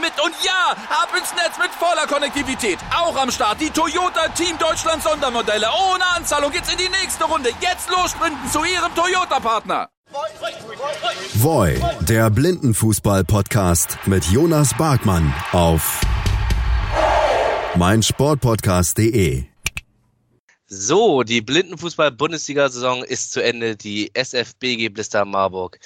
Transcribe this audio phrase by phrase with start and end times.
[0.00, 0.12] mit.
[0.22, 2.78] Und ja, ab ins Netz mit voller Konnektivität.
[2.94, 5.66] Auch am Start die Toyota Team Deutschland Sondermodelle.
[5.92, 7.50] Ohne Anzahlung geht's in die nächste Runde.
[7.60, 9.88] Jetzt los sprinten zu ihrem Toyota-Partner.
[11.34, 16.00] Voy, der Blindenfußball-Podcast mit Jonas Barkmann auf
[17.76, 19.44] meinsportpodcast.de.
[20.66, 23.76] So, die Blindenfußball-Bundesliga-Saison ist zu Ende.
[23.76, 25.78] Die SFBG Blister Marburg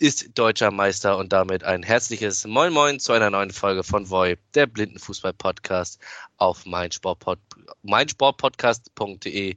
[0.00, 4.38] ist deutscher Meister und damit ein herzliches Moin Moin zu einer neuen Folge von Voy,
[4.54, 6.00] der Blindenfußball-Podcast
[6.38, 7.38] auf meinsportpod
[7.82, 9.56] meinsportpodcast.de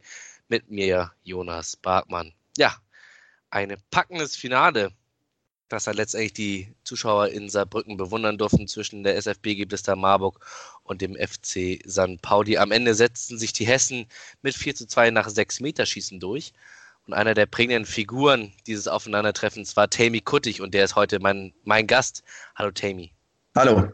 [0.50, 2.34] mit mir, Jonas Barkmann.
[2.58, 2.76] Ja,
[3.52, 4.92] ein packendes Finale,
[5.70, 10.46] das dann letztendlich die Zuschauer in Saarbrücken bewundern durften zwischen der SFBG Blister Marburg
[10.84, 12.22] und dem FC St.
[12.22, 12.58] Pauli.
[12.58, 14.08] Am Ende setzten sich die Hessen
[14.42, 16.52] mit 4 zu 2 nach 6 Meterschießen durch.
[17.06, 21.54] Und einer der prägenden Figuren dieses Aufeinandertreffens war Tammy Kuttig und der ist heute mein,
[21.66, 22.24] mein Gast.
[22.56, 23.12] Hallo Tammy.
[23.56, 23.92] Hallo.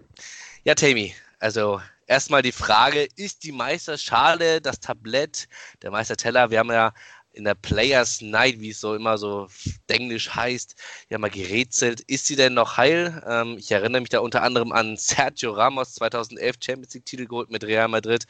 [0.64, 5.48] Ja, Tammy, also erstmal die Frage, ist die Meisterschale, das Tablett,
[5.82, 6.94] der Meisterteller, wir haben ja
[7.34, 9.48] in der Players Night, wie es so immer so
[9.88, 10.76] englisch heißt,
[11.10, 12.02] ja mal gerätselt.
[12.02, 13.24] Ist sie denn noch heil?
[13.26, 17.50] Ähm, ich erinnere mich da unter anderem an Sergio Ramos, 2011 Champions League Titel geholt
[17.50, 18.26] mit Real Madrid.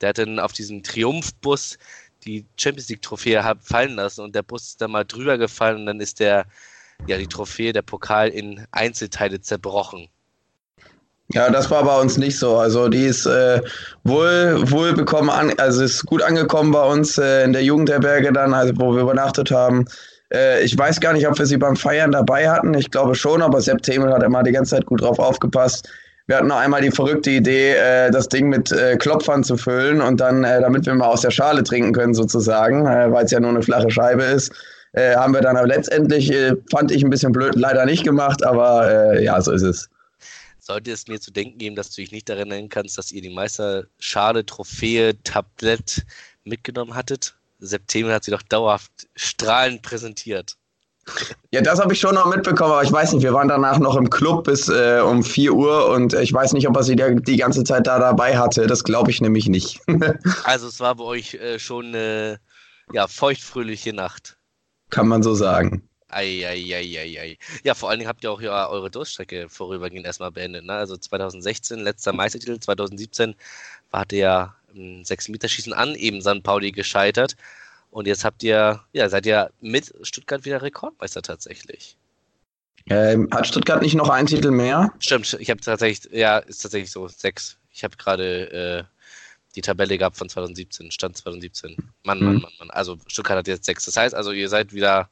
[0.00, 1.78] Der hat dann auf diesem Triumphbus
[2.24, 5.86] die Champions League Trophäe fallen lassen und der Bus ist dann mal drüber gefallen und
[5.86, 6.46] dann ist der,
[7.06, 10.08] ja, die Trophäe, der Pokal in Einzelteile zerbrochen.
[11.34, 12.56] Ja, das war bei uns nicht so.
[12.56, 13.60] Also die ist äh,
[14.04, 18.54] wohl, wohl bekommen an, also ist gut angekommen bei uns äh, in der Jugendherberge dann,
[18.54, 19.84] also wo wir übernachtet haben.
[20.32, 22.72] Äh, ich weiß gar nicht, ob wir sie beim Feiern dabei hatten.
[22.72, 25.88] Ich glaube schon, aber Sepp Themel hat immer die ganze Zeit gut drauf aufgepasst.
[26.28, 30.02] Wir hatten noch einmal die verrückte Idee, äh, das Ding mit äh, Klopfern zu füllen
[30.02, 33.30] und dann, äh, damit wir mal aus der Schale trinken können sozusagen, äh, weil es
[33.30, 34.52] ja nur eine flache Scheibe ist,
[34.92, 38.44] äh, haben wir dann aber letztendlich, äh, fand ich ein bisschen blöd, leider nicht gemacht,
[38.44, 39.88] aber ja, so ist es
[40.60, 43.22] sollte es mir zu denken geben, dass du dich nicht daran erinnern kannst, dass ihr
[43.22, 46.04] die Meisterschale, Trophäe, Tablett
[46.44, 47.34] mitgenommen hattet?
[47.58, 50.58] September hat sie doch dauerhaft strahlend präsentiert.
[51.50, 53.96] Ja, das habe ich schon noch mitbekommen, aber ich weiß nicht, wir waren danach noch
[53.96, 57.14] im Club bis äh, um 4 Uhr und ich weiß nicht, ob er sie der,
[57.14, 58.66] die ganze Zeit da dabei hatte.
[58.66, 59.80] Das glaube ich nämlich nicht.
[60.44, 62.38] also es war bei euch äh, schon eine
[62.92, 64.36] ja, feuchtfröhliche Nacht.
[64.90, 65.88] Kann man so sagen.
[66.08, 67.36] Eieieiei.
[67.64, 70.64] Ja, vor allen Dingen habt ihr auch ja eure Durststrecke vorübergehend erstmal beendet.
[70.64, 70.72] Ne?
[70.72, 73.34] Also 2016 letzter Meistertitel, 2017
[73.90, 76.42] wart ihr ja im 6-Meter-Schießen an, eben St.
[76.42, 77.36] Pauli gescheitert.
[77.90, 81.96] Und jetzt habt ihr, ja, seid ihr mit Stuttgart wieder Rekordmeister tatsächlich.
[82.90, 84.92] Ähm, hat Stuttgart nicht noch einen Titel mehr?
[84.98, 87.58] Stimmt, ich habe tatsächlich, ja, ist tatsächlich so, sechs.
[87.70, 88.84] Ich habe gerade äh,
[89.54, 91.76] die Tabelle gehabt von 2017, Stand 2017.
[92.02, 92.24] Mann, mhm.
[92.24, 92.70] Mann, Mann, Mann.
[92.70, 93.84] Also Stuttgart hat jetzt sechs.
[93.84, 95.10] Das heißt also, ihr seid wieder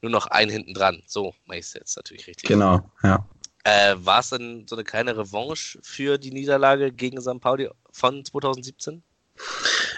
[0.00, 1.02] nur noch ein hinten dran.
[1.06, 2.48] So mache ich es jetzt natürlich richtig.
[2.48, 3.26] Genau, ja.
[3.64, 7.40] Äh, War es denn so eine kleine Revanche für die Niederlage gegen St.
[7.40, 9.02] Pauli von 2017?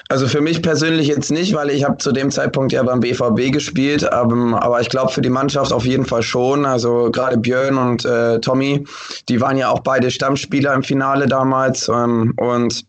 [0.09, 3.53] Also für mich persönlich jetzt nicht, weil ich habe zu dem Zeitpunkt ja beim BVB
[3.53, 6.67] gespielt, aber, aber ich glaube für die Mannschaft auf jeden Fall schon.
[6.67, 8.85] Also gerade Björn und äh, Tommy,
[9.29, 12.85] die waren ja auch beide Stammspieler im Finale damals ähm, und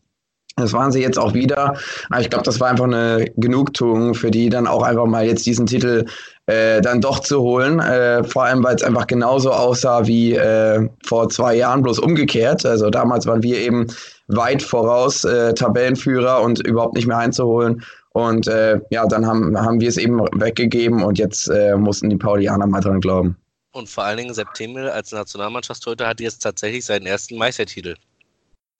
[0.57, 1.75] das waren sie jetzt auch wieder.
[2.09, 5.45] Aber ich glaube, das war einfach eine Genugtuung für die, dann auch einfach mal jetzt
[5.45, 6.05] diesen Titel
[6.45, 7.79] äh, dann doch zu holen.
[7.79, 12.65] Äh, vor allem, weil es einfach genauso aussah wie äh, vor zwei Jahren, bloß umgekehrt.
[12.65, 13.87] Also damals waren wir eben
[14.27, 17.83] weit voraus äh, Tabellenführer und überhaupt nicht mehr einzuholen.
[18.13, 22.15] Und äh, ja, dann haben, haben wir es eben weggegeben und jetzt äh, mussten die
[22.15, 23.35] Paulianer mal dran glauben.
[23.73, 27.95] Und vor allen Dingen September als Nationalmannschaftstorhüter hat jetzt tatsächlich seinen ersten Meistertitel.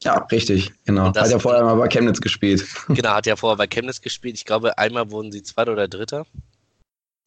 [0.04, 1.14] Ja, richtig, genau.
[1.16, 2.66] Hat ja vorher mal bei Chemnitz gespielt.
[2.90, 4.36] Genau, hat ja vorher bei Chemnitz gespielt.
[4.36, 6.26] Ich glaube, einmal wurden sie Zweiter oder Dritter.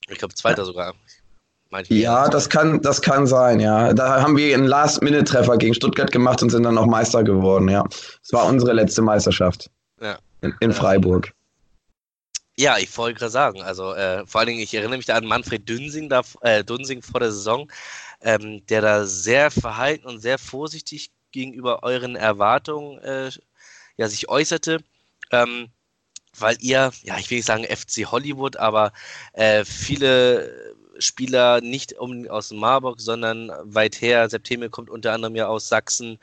[0.09, 0.65] Ich glaube, Zweiter ja.
[0.65, 0.95] sogar.
[1.89, 3.93] Ja, das kann, das kann sein, ja.
[3.93, 7.83] Da haben wir einen Last-Minute-Treffer gegen Stuttgart gemacht und sind dann noch Meister geworden, ja.
[7.83, 9.71] Das war unsere letzte Meisterschaft.
[10.01, 10.19] Ja.
[10.41, 11.33] In, in Freiburg.
[12.57, 15.27] Ja, ich wollte gerade sagen, also äh, vor allen Dingen, ich erinnere mich da an
[15.27, 17.71] Manfred Dünsing, da, äh, Dunsing vor der Saison,
[18.21, 23.31] ähm, der da sehr verhalten und sehr vorsichtig gegenüber euren Erwartungen äh,
[23.97, 24.79] ja, sich äußerte.
[25.31, 25.71] Ähm,
[26.41, 28.93] weil ihr, ja, ich will nicht sagen FC Hollywood, aber
[29.33, 34.29] äh, viele Spieler nicht um, aus Marburg, sondern weit her.
[34.29, 36.19] September kommt unter anderem ja aus Sachsen.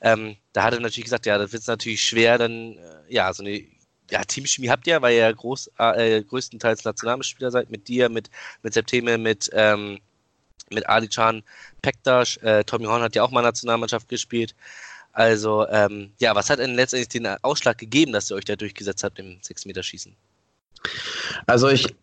[0.00, 2.78] Ähm, da hat er natürlich gesagt, ja, das wird natürlich schwer, dann, äh,
[3.08, 3.64] ja, so eine
[4.10, 8.30] ja, Teamchemie habt ihr, weil ihr groß, äh, größtenteils Nationalspieler seid, mit dir, mit,
[8.62, 10.00] mit September, mit, ähm,
[10.74, 11.42] mit Ali Can,
[11.82, 14.54] Pektas, äh, Tommy Horn hat ja auch mal Nationalmannschaft gespielt.
[15.12, 19.04] Also, ähm, ja, was hat denn letztendlich den Ausschlag gegeben, dass ihr euch da durchgesetzt
[19.04, 20.14] habt im 6-Meter-Schießen?
[21.46, 21.94] Also ich,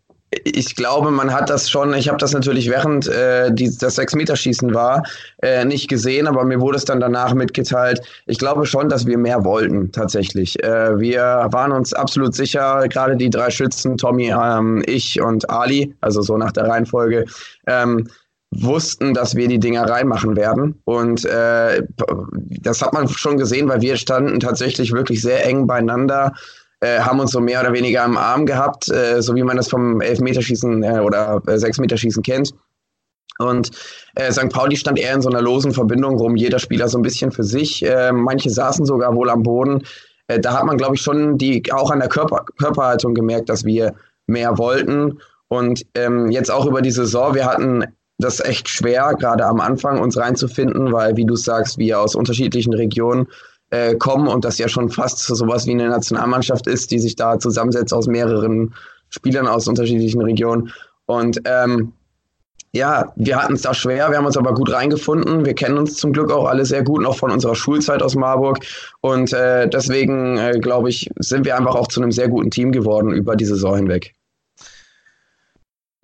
[0.45, 4.73] ich glaube, man hat das schon, ich habe das natürlich während äh, die, das Sechs-Meter-Schießen
[4.73, 5.03] war,
[5.41, 8.01] äh, nicht gesehen, aber mir wurde es dann danach mitgeteilt.
[8.27, 10.63] Ich glaube schon, dass wir mehr wollten, tatsächlich.
[10.63, 15.94] Äh, wir waren uns absolut sicher, gerade die drei Schützen, Tommy, ähm, ich und Ali,
[16.00, 17.25] also so nach der Reihenfolge,
[17.68, 18.07] ähm,
[18.51, 20.81] wussten, dass wir die Dinger reinmachen werden.
[20.86, 21.83] Und äh,
[22.62, 26.33] das hat man schon gesehen, weil wir standen tatsächlich wirklich sehr eng beieinander,
[26.81, 29.69] äh, haben uns so mehr oder weniger im Arm gehabt, äh, so wie man das
[29.69, 32.53] vom Elfmeterschießen äh, oder äh, Sechsmeterschießen kennt.
[33.39, 33.71] Und
[34.15, 34.50] äh, St.
[34.50, 37.44] Pauli stand eher in so einer losen Verbindung rum, jeder Spieler so ein bisschen für
[37.44, 37.83] sich.
[37.86, 39.83] Äh, manche saßen sogar wohl am Boden.
[40.27, 43.63] Äh, da hat man, glaube ich, schon die auch an der Körper, Körperhaltung gemerkt, dass
[43.63, 43.94] wir
[44.27, 45.19] mehr wollten.
[45.47, 47.86] Und ähm, jetzt auch über die Saison, wir hatten
[48.21, 52.73] das echt schwer, gerade am Anfang uns reinzufinden, weil, wie du sagst, wir aus unterschiedlichen
[52.73, 53.27] Regionen
[53.71, 57.39] äh, kommen und das ja schon fast sowas wie eine Nationalmannschaft ist, die sich da
[57.39, 58.73] zusammensetzt aus mehreren
[59.09, 60.71] Spielern aus unterschiedlichen Regionen.
[61.06, 61.94] Und ähm,
[62.73, 65.45] ja, wir hatten es da schwer, wir haben uns aber gut reingefunden.
[65.45, 68.59] Wir kennen uns zum Glück auch alle sehr gut, noch von unserer Schulzeit aus Marburg.
[69.01, 72.71] Und äh, deswegen, äh, glaube ich, sind wir einfach auch zu einem sehr guten Team
[72.71, 74.13] geworden über die Saison hinweg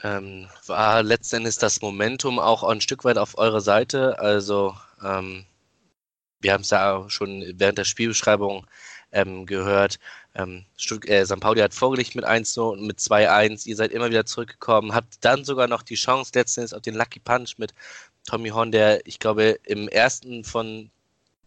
[0.03, 4.19] ähm, war letztendlich das Momentum auch ein Stück weit auf eurer Seite.
[4.19, 5.45] Also ähm,
[6.39, 8.67] wir haben es ja schon während der Spielbeschreibung
[9.11, 9.99] ähm, gehört.
[10.35, 11.39] Ähm, Stutt äh, St.
[11.39, 13.67] Pauli hat vorgelegt mit 1-0 und mit 2-1.
[13.67, 17.19] Ihr seid immer wieder zurückgekommen, habt dann sogar noch die Chance letztendlich auf den Lucky
[17.19, 17.73] Punch mit
[18.25, 20.91] Tommy Horn, der, ich glaube, im ersten von,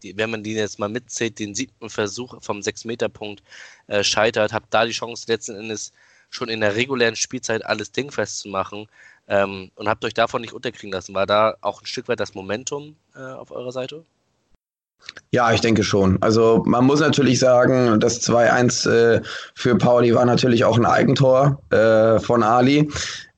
[0.03, 3.43] wenn man den jetzt mal mitzählt, den siebten Versuch vom 6-Meter-Punkt
[3.87, 5.93] äh, scheitert, habt da die Chance letzten Endes
[6.31, 8.87] schon in der regulären Spielzeit alles dingfest zu machen
[9.27, 11.13] ähm, und habt euch davon nicht unterkriegen lassen.
[11.13, 14.03] War da auch ein Stück weit das Momentum äh, auf eurer Seite?
[15.31, 16.21] Ja, ich denke schon.
[16.21, 19.21] Also man muss natürlich sagen, das 2-1 äh,
[19.55, 22.89] für Pauli war natürlich auch ein Eigentor äh, von Ali.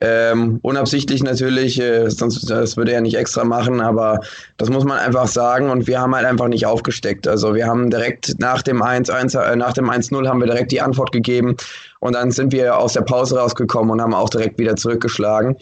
[0.06, 4.20] Ähm, unabsichtlich natürlich, äh, sonst das würde er nicht extra machen, aber
[4.58, 7.26] das muss man einfach sagen und wir haben halt einfach nicht aufgesteckt.
[7.26, 10.82] Also wir haben direkt nach dem 1-1, äh, nach dem 1-0 haben wir direkt die
[10.82, 11.56] Antwort gegeben
[12.02, 15.56] und dann sind wir aus der Pause rausgekommen und haben auch direkt wieder zurückgeschlagen.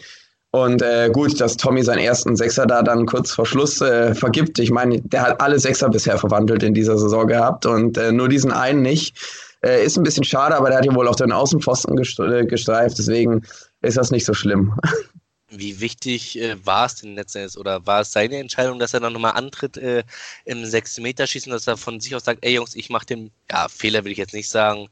[0.50, 4.58] Und äh, gut, dass Tommy seinen ersten Sechser da dann kurz vor Schluss äh, vergibt.
[4.58, 8.28] Ich meine, der hat alle Sechser bisher verwandelt in dieser Saison gehabt und äh, nur
[8.28, 9.16] diesen einen nicht.
[9.64, 12.98] Äh, ist ein bisschen schade, aber der hat ja wohl auch den Außenpfosten äh, gestreift,
[12.98, 13.42] deswegen
[13.82, 14.74] ist das nicht so schlimm.
[15.50, 19.12] Wie wichtig äh, war es denn letztendlich oder war es seine Entscheidung, dass er dann
[19.12, 20.02] nochmal antritt äh,
[20.46, 24.04] im 6-Meter-Schießen, dass er von sich aus sagt, ey Jungs, ich mache den, ja, Fehler
[24.04, 24.88] will ich jetzt nicht sagen,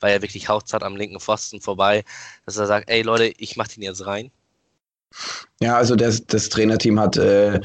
[0.00, 2.04] war ja wirklich hauchzart am linken Pfosten vorbei,
[2.44, 4.32] dass er sagt, ey Leute, ich mache den jetzt rein?
[5.60, 7.60] Ja, also das, das Trainerteam hat, äh,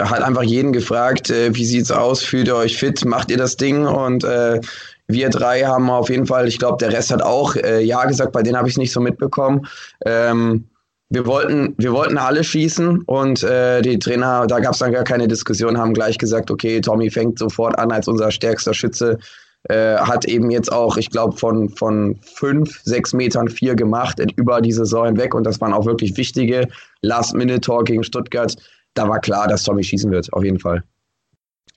[0.00, 3.56] hat einfach jeden gefragt, äh, wie sieht's aus, fühlt ihr euch fit, macht ihr das
[3.56, 3.86] Ding?
[3.86, 4.60] Und äh,
[5.08, 8.32] wir drei haben auf jeden Fall, ich glaube, der Rest hat auch äh, Ja gesagt,
[8.32, 9.66] bei denen habe ich es nicht so mitbekommen.
[10.04, 10.68] Ähm,
[11.10, 15.04] wir wollten, wir wollten alle schießen und äh, die Trainer, da gab es dann gar
[15.04, 19.18] keine Diskussion, haben gleich gesagt, okay, Tommy fängt sofort an als unser stärkster Schütze.
[19.64, 24.60] Äh, hat eben jetzt auch, ich glaube, von, von fünf, sechs Metern vier gemacht über
[24.60, 26.68] die Saison hinweg und das waren auch wirklich wichtige
[27.00, 28.54] Last-Minute-Tor gegen Stuttgart.
[28.94, 30.84] Da war klar, dass Tommy schießen wird, auf jeden Fall.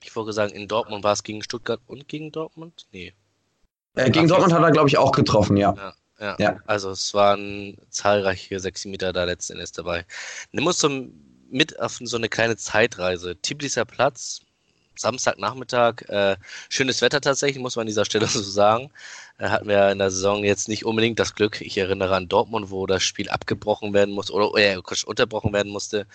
[0.04, 2.86] Ich wollte sagen, in Dortmund war es gegen Stuttgart und gegen Dortmund?
[2.92, 3.14] Nee.
[3.94, 5.74] Äh, gegen Dortmund hat er, glaube ich, auch getroffen, ja.
[5.76, 5.94] ja.
[6.20, 6.56] Ja, ja.
[6.66, 10.06] also es waren zahlreiche Sechsmeter da letzten Endes dabei.
[10.52, 10.88] Nimm uns so
[11.50, 13.36] mit auf so eine kleine Zeitreise.
[13.42, 14.40] Tbiliser Platz,
[14.96, 16.02] Samstagnachmittag.
[16.08, 16.36] Äh,
[16.68, 18.90] schönes Wetter tatsächlich, muss man an dieser Stelle so sagen.
[19.38, 21.60] Äh, hatten wir in der Saison jetzt nicht unbedingt das Glück.
[21.60, 26.06] Ich erinnere an Dortmund, wo das Spiel abgebrochen werden musste oder äh, unterbrochen werden musste.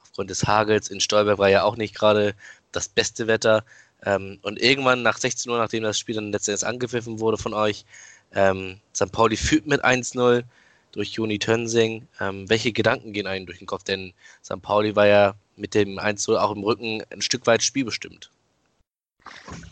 [0.00, 0.90] Aufgrund des Hagels.
[0.90, 2.34] In Stolberg war ja auch nicht gerade
[2.70, 3.64] das beste Wetter.
[4.06, 7.84] Ähm, und irgendwann nach 16 Uhr, nachdem das Spiel dann letztendlich angepfiffen wurde von euch,
[8.32, 9.12] ähm, St.
[9.12, 10.44] Pauli führt mit 1-0
[10.92, 12.06] durch Juni Tönsing.
[12.20, 13.82] Ähm, welche Gedanken gehen einem durch den Kopf?
[13.82, 14.12] Denn
[14.44, 14.62] St.
[14.62, 18.30] Pauli war ja mit dem 1-0 auch im Rücken ein Stück weit spielbestimmt.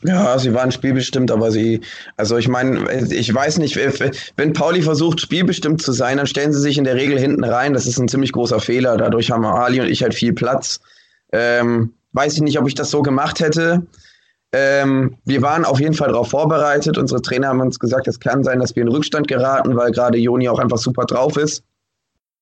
[0.02, 1.80] Ja, sie waren spielbestimmt, aber sie,
[2.16, 3.76] also ich meine, ich weiß nicht,
[4.36, 7.72] wenn Pauli versucht, spielbestimmt zu sein, dann stellen sie sich in der Regel hinten rein.
[7.72, 8.96] Das ist ein ziemlich großer Fehler.
[8.96, 10.80] Dadurch haben Ali und ich halt viel Platz.
[11.32, 13.86] Ähm, weiß ich nicht, ob ich das so gemacht hätte.
[14.56, 16.96] Ähm, wir waren auf jeden Fall darauf vorbereitet.
[16.96, 20.16] Unsere Trainer haben uns gesagt, es kann sein, dass wir in Rückstand geraten, weil gerade
[20.16, 21.64] Joni auch einfach super drauf ist.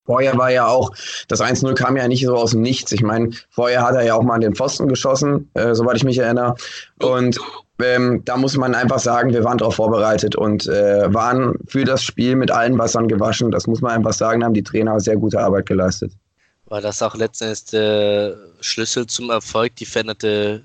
[0.05, 0.91] Vorher war ja auch,
[1.29, 2.93] das 1-0 kam ja nicht so aus dem Nichts.
[2.93, 6.05] Ich meine, vorher hat er ja auch mal an den Pfosten geschossen, äh, soweit ich
[6.05, 6.57] mich erinnere.
[7.01, 7.39] Und
[7.81, 12.05] ähm, da muss man einfach sagen, wir waren darauf vorbereitet und äh, waren für das
[12.05, 13.51] Spiel mit allen Wassern gewaschen.
[13.51, 16.13] Das muss man einfach sagen, haben die Trainer sehr gute Arbeit geleistet.
[16.67, 20.63] War das auch letztendlich der Schlüssel zum Erfolg, die veränderte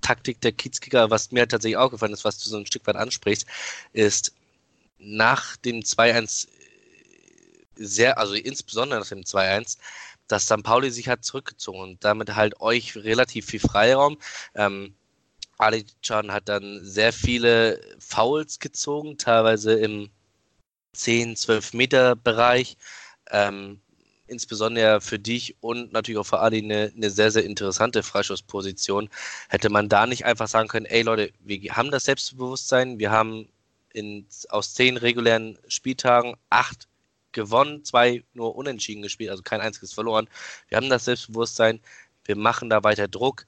[0.00, 1.10] Taktik der Kiezkicker?
[1.10, 3.46] Was mir tatsächlich auch gefallen ist, was du so ein Stück weit ansprichst,
[3.92, 4.32] ist
[4.98, 6.48] nach dem 2-1
[7.76, 9.78] sehr, also insbesondere nach dem 2-1,
[10.26, 10.62] dass St.
[10.62, 14.18] Pauli sich hat zurückgezogen und damit halt euch relativ viel Freiraum.
[14.54, 14.94] Ähm,
[16.02, 20.10] Can hat dann sehr viele Fouls gezogen, teilweise im
[20.92, 22.76] 10, 12 Meter Bereich.
[23.30, 23.80] Ähm,
[24.28, 29.08] insbesondere für dich und natürlich auch für Ali eine, eine sehr, sehr interessante Freischussposition.
[29.48, 33.48] Hätte man da nicht einfach sagen können, ey Leute, wir haben das Selbstbewusstsein, wir haben
[33.92, 36.88] in, aus zehn regulären Spieltagen acht
[37.32, 40.28] gewonnen, zwei nur unentschieden gespielt, also kein einziges verloren.
[40.68, 41.80] Wir haben das Selbstbewusstsein,
[42.24, 43.46] wir machen da weiter Druck,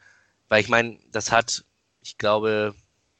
[0.48, 1.64] weil ich meine, das hat
[2.02, 2.74] ich glaube,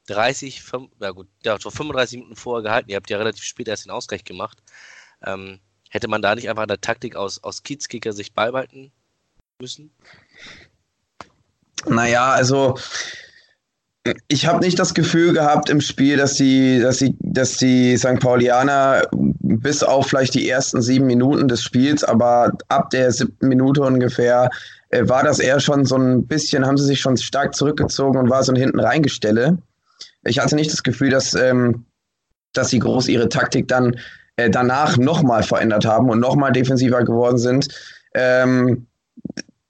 [0.06, 2.90] 30, 5, ja gut, ja, schon 35 Minuten vorher gehalten.
[2.90, 4.58] Ihr habt ja relativ spät erst den Ausgleich gemacht.
[5.24, 5.60] Ähm,
[5.90, 8.90] hätte man da nicht einfach eine Taktik aus, aus Kiezkicker sich beibehalten
[9.61, 9.90] müssen?
[11.87, 12.78] Naja, also
[14.28, 18.18] ich habe nicht das Gefühl gehabt im Spiel, dass die, dass die, dass die St.
[18.20, 23.82] Paulianer bis auf vielleicht die ersten sieben Minuten des Spiels, aber ab der siebten Minute
[23.82, 24.49] ungefähr
[24.88, 28.30] äh, war das eher schon so ein bisschen, haben sie sich schon stark zurückgezogen und
[28.30, 29.59] war so ein hinten reingestelle.
[30.25, 31.85] Ich hatte nicht das Gefühl, dass, ähm,
[32.52, 33.97] dass sie groß ihre Taktik dann
[34.40, 37.68] äh, danach nochmal verändert haben und nochmal defensiver geworden sind,
[38.14, 38.87] ähm,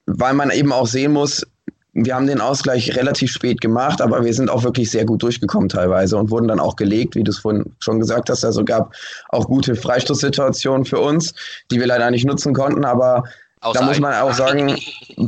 [0.07, 1.47] weil man eben auch sehen muss,
[1.93, 5.69] wir haben den Ausgleich relativ spät gemacht, aber wir sind auch wirklich sehr gut durchgekommen
[5.69, 8.45] teilweise und wurden dann auch gelegt, wie du es vorhin schon gesagt hast.
[8.45, 8.95] Also gab
[9.31, 11.35] auch gute Freistoßsituationen für uns,
[11.71, 13.25] die wir leider nicht nutzen konnten, aber
[13.63, 14.79] Außer da muss man auch sagen,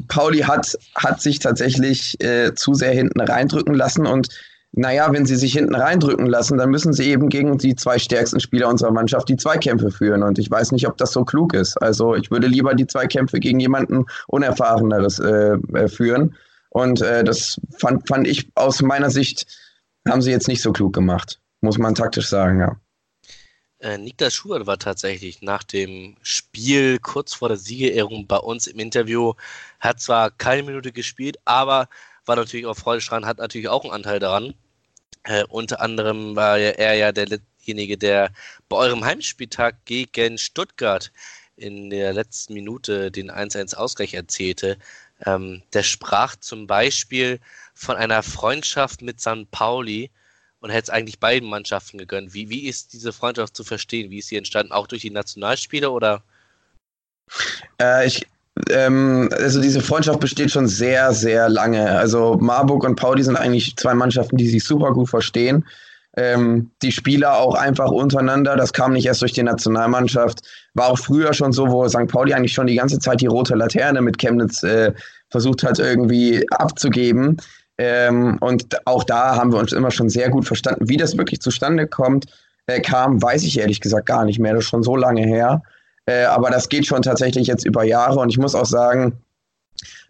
[0.08, 4.28] Pauli hat, hat sich tatsächlich äh, zu sehr hinten reindrücken lassen und
[4.72, 8.40] naja, wenn sie sich hinten reindrücken lassen, dann müssen sie eben gegen die zwei stärksten
[8.40, 10.22] Spieler unserer Mannschaft die Zweikämpfe führen.
[10.22, 11.76] Und ich weiß nicht, ob das so klug ist.
[11.82, 16.34] Also ich würde lieber die Zweikämpfe gegen jemanden Unerfahreneres äh, äh führen.
[16.70, 19.46] Und äh, das fand, fand ich aus meiner Sicht,
[20.08, 21.38] haben sie jetzt nicht so klug gemacht.
[21.60, 22.76] Muss man taktisch sagen, ja.
[23.78, 28.78] Äh, Niklas Schubert war tatsächlich nach dem Spiel kurz vor der Siegerehrung bei uns im
[28.78, 29.34] Interview.
[29.80, 31.88] Hat zwar keine Minute gespielt, aber
[32.24, 34.54] war natürlich auch freudestrahlend, hat natürlich auch einen Anteil daran.
[35.24, 38.32] Äh, unter anderem war er ja derjenige, der
[38.68, 41.12] bei eurem Heimspieltag gegen Stuttgart
[41.56, 44.78] in der letzten Minute den 1-1 Ausgleich erzählte.
[45.24, 47.40] Ähm, der sprach zum Beispiel
[47.74, 49.50] von einer Freundschaft mit St.
[49.50, 50.10] Pauli,
[50.62, 52.34] und hätte es eigentlich beiden Mannschaften gegönnt.
[52.34, 54.10] Wie, wie ist diese Freundschaft zu verstehen?
[54.10, 54.72] Wie ist sie entstanden?
[54.72, 56.22] Auch durch die Nationalspiele oder?
[57.80, 58.24] Äh, ich,
[58.70, 61.90] ähm, also diese Freundschaft besteht schon sehr, sehr lange.
[61.90, 65.64] Also Marburg und Pauli sind eigentlich zwei Mannschaften, die sich super gut verstehen.
[66.14, 70.42] Ähm, die Spieler auch einfach untereinander, das kam nicht erst durch die Nationalmannschaft,
[70.74, 72.06] war auch früher schon so, wo St.
[72.06, 74.92] Pauli eigentlich schon die ganze Zeit die rote Laterne mit Chemnitz äh,
[75.30, 77.38] versucht hat irgendwie abzugeben.
[77.78, 80.88] Ähm, und auch da haben wir uns immer schon sehr gut verstanden.
[80.88, 82.26] Wie das wirklich zustande kommt,
[82.66, 84.52] äh, kam, weiß ich ehrlich gesagt gar nicht mehr.
[84.52, 85.62] Das ist schon so lange her.
[86.06, 88.18] Äh, aber das geht schon tatsächlich jetzt über Jahre.
[88.18, 89.22] Und ich muss auch sagen,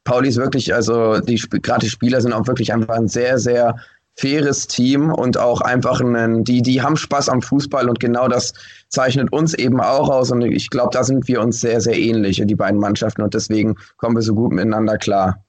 [0.04, 3.76] Pauli ist wirklich, also die gerade die Spieler sind auch wirklich einfach ein sehr, sehr
[4.16, 8.52] faires Team und auch einfach ein, die, die haben Spaß am Fußball und genau das
[8.88, 10.30] zeichnet uns eben auch aus.
[10.30, 13.22] Und ich glaube, da sind wir uns sehr, sehr ähnlich, die beiden Mannschaften.
[13.22, 15.44] Und deswegen kommen wir so gut miteinander klar.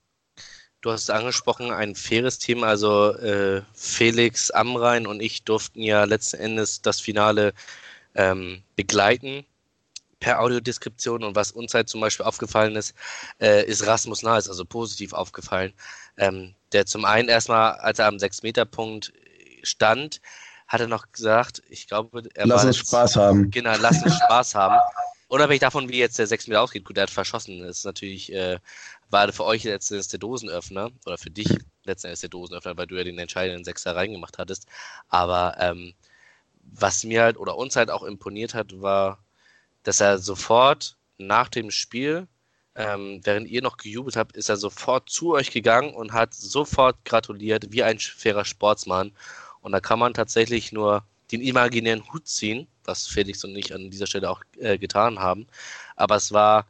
[0.81, 2.63] Du hast es angesprochen, ein faires Team.
[2.63, 7.53] Also äh, Felix Amrein und ich durften ja letzten Endes das Finale
[8.15, 9.45] ähm, begleiten
[10.23, 11.23] per Audiodeskription.
[11.23, 12.95] Und was uns halt zum Beispiel aufgefallen ist,
[13.41, 15.73] äh, ist Rasmus Nahles, also positiv aufgefallen.
[16.17, 19.11] Ähm, der zum einen erstmal, als er am 6-Meter-Punkt
[19.63, 20.21] stand,
[20.67, 23.51] hat er noch gesagt, ich glaube, er lass uns Spaß haben.
[23.51, 24.79] Genau, lass uns Spaß haben.
[25.27, 27.59] Unabhängig davon, wie jetzt der 6 Meter ausgeht, gut, er hat verschossen.
[27.59, 28.59] Das ist natürlich äh,
[29.09, 31.49] war für euch letztendlich der Dosenöffner oder für dich
[31.83, 34.67] letztendlich der Dosenöffner, weil du ja den entscheidenden Sechser reingemacht hattest.
[35.09, 35.93] Aber ähm,
[36.63, 39.22] was mir halt oder uns halt auch imponiert hat, war,
[39.83, 42.27] dass er sofort nach dem Spiel,
[42.75, 47.05] ähm, während ihr noch gejubelt habt, ist er sofort zu euch gegangen und hat sofort
[47.05, 49.11] gratuliert, wie ein fairer Sportsmann.
[49.61, 53.89] Und da kann man tatsächlich nur den imaginären Hut ziehen, was Felix und ich an
[53.91, 55.47] dieser Stelle auch äh, getan haben.
[55.95, 56.67] Aber es war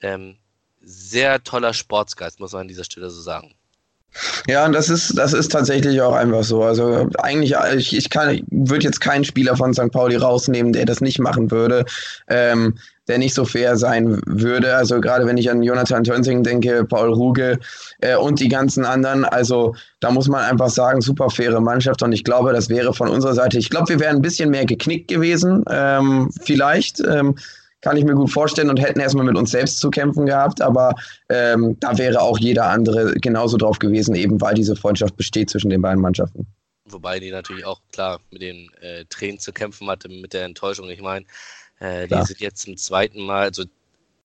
[0.00, 0.38] ähm,
[0.80, 3.54] sehr toller Sportsgeist, muss man an dieser Stelle so sagen.
[4.46, 6.62] Ja, und das ist, das ist tatsächlich auch einfach so.
[6.62, 9.90] Also eigentlich, ich, ich kann, würde jetzt keinen Spieler von St.
[9.90, 11.84] Pauli rausnehmen, der das nicht machen würde,
[12.28, 12.74] ähm,
[13.08, 14.74] der nicht so fair sein würde.
[14.76, 17.58] Also gerade wenn ich an Jonathan Tönsing denke, Paul Ruge
[18.00, 22.12] äh, und die ganzen anderen, also da muss man einfach sagen, super faire Mannschaft und
[22.12, 25.08] ich glaube, das wäre von unserer Seite, ich glaube, wir wären ein bisschen mehr geknickt
[25.08, 27.00] gewesen, ähm, vielleicht.
[27.00, 27.36] Ähm,
[27.82, 30.94] kann ich mir gut vorstellen und hätten erstmal mit uns selbst zu kämpfen gehabt, aber
[31.28, 35.68] ähm, da wäre auch jeder andere genauso drauf gewesen, eben weil diese Freundschaft besteht zwischen
[35.68, 36.46] den beiden Mannschaften.
[36.84, 40.88] Wobei die natürlich auch klar mit den äh, Tränen zu kämpfen hatte, mit der Enttäuschung.
[40.90, 41.26] Ich meine,
[41.80, 43.64] äh, die sind jetzt zum zweiten Mal, also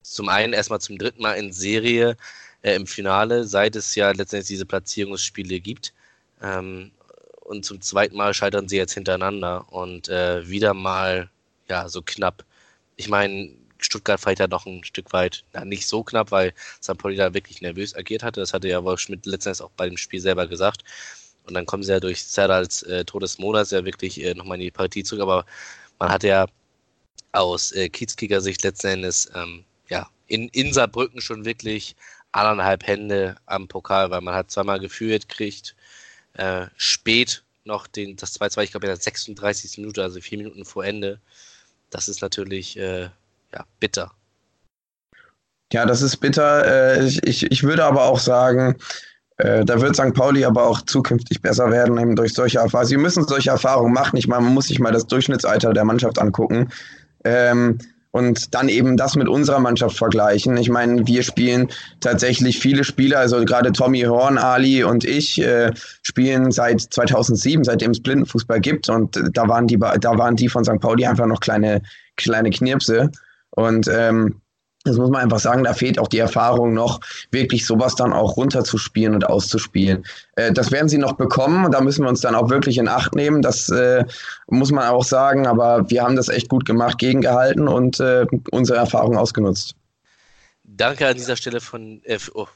[0.01, 2.15] zum einen erstmal zum dritten Mal in Serie
[2.61, 5.93] äh, im Finale, seit es ja letztendlich diese Platzierungsspiele gibt.
[6.41, 6.91] Ähm,
[7.41, 11.29] und zum zweiten Mal scheitern sie jetzt hintereinander und äh, wieder mal
[11.69, 12.43] ja so knapp
[12.98, 16.98] ich meine, Stuttgart fällt ja noch ein Stück weit, na, nicht so knapp, weil St.
[16.98, 18.39] Pauli da wirklich nervös agiert hatte.
[18.39, 20.84] Das hatte ja Wolf Schmidt letztens auch bei dem Spiel selber gesagt.
[21.46, 24.72] Und dann kommen sie ja durch Serdals äh, Todesmonats ja wirklich äh, nochmal in die
[24.72, 25.22] Partie zurück.
[25.22, 25.46] Aber
[26.00, 26.48] man hatte ja
[27.32, 31.96] aus äh, Kiezkicker-Sicht letzten Endes ähm, ja, in, in Saarbrücken schon wirklich
[32.32, 35.75] anderthalb Hände am Pokal, weil man hat zweimal geführt, kriegt
[36.34, 39.77] äh, spät noch den, das 2-2, ich glaube in der 36.
[39.77, 41.20] Minute, also vier Minuten vor Ende,
[41.89, 43.10] das ist natürlich äh,
[43.53, 44.12] ja, bitter.
[45.74, 46.65] Ja, das ist bitter.
[46.65, 48.75] Äh, ich, ich, ich würde aber auch sagen,
[49.38, 50.13] äh, da wird St.
[50.13, 52.88] Pauli aber auch zukünftig besser werden, eben durch solche Erfahrungen.
[52.88, 54.17] Sie müssen solche Erfahrungen machen.
[54.17, 56.70] Ich meine, man muss sich mal das Durchschnittsalter der Mannschaft angucken.
[57.24, 57.77] Ähm,
[58.17, 60.57] und dann eben das mit unserer Mannschaft vergleichen.
[60.57, 61.69] Ich meine, wir spielen
[62.01, 65.71] tatsächlich viele Spieler, also gerade Tommy Horn, Ali und ich äh,
[66.01, 70.65] spielen seit 2007, seitdem es Blindenfußball gibt und da waren die, da waren die von
[70.65, 70.79] St.
[70.79, 71.81] Pauli einfach noch kleine,
[72.15, 73.12] kleine Knirpse
[73.51, 74.41] und ähm,
[74.88, 77.00] das muss man einfach sagen, da fehlt auch die Erfahrung noch,
[77.32, 80.06] wirklich sowas dann auch runterzuspielen und auszuspielen.
[80.36, 82.88] Äh, das werden sie noch bekommen und da müssen wir uns dann auch wirklich in
[82.88, 83.41] Acht nehmen.
[83.41, 84.03] Das äh,
[84.48, 88.79] muss man auch sagen, aber wir haben das echt gut gemacht, gegengehalten und äh, unsere
[88.79, 89.75] Erfahrung ausgenutzt.
[90.63, 92.48] Danke an dieser Stelle von, äh, oh,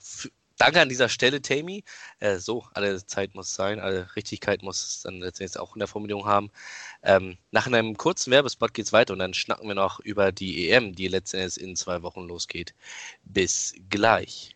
[0.61, 1.83] Danke an dieser Stelle, Tammy.
[2.19, 5.87] Äh, so, alle Zeit muss sein, alle Richtigkeit muss es dann letztendlich auch in der
[5.87, 6.51] Formulierung haben.
[7.03, 10.69] Ähm, nach einem kurzen Werbespot geht es weiter und dann schnacken wir noch über die
[10.69, 12.75] EM, die letztendlich in zwei Wochen losgeht.
[13.23, 14.55] Bis gleich.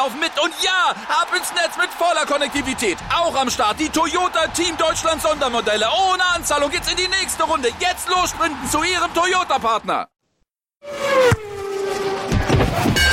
[0.01, 0.31] laufen mit.
[0.43, 2.97] Und ja, ab ins Netz mit voller Konnektivität.
[3.13, 5.85] Auch am Start die Toyota Team Deutschland Sondermodelle.
[6.09, 7.69] Ohne Anzahlung geht's in die nächste Runde.
[7.79, 10.07] Jetzt los sprinten zu ihrem Toyota-Partner.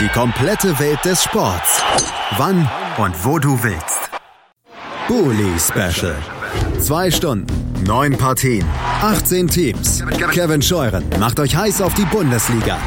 [0.01, 1.83] Die komplette Welt des Sports.
[2.37, 4.11] Wann und wo du willst.
[5.09, 6.17] Bully Special.
[6.81, 7.47] Zwei Stunden,
[7.85, 8.65] neun Partien,
[9.03, 10.03] 18 Teams.
[10.33, 12.79] Kevin Scheuren macht euch heiß auf die Bundesliga.